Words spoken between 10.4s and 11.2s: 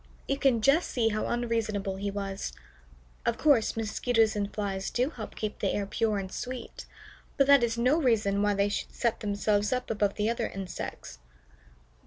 insects.